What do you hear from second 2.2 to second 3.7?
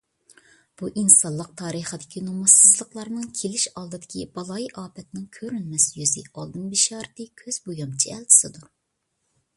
نۇمۇسسىزلىقلارنىڭ، كېلىش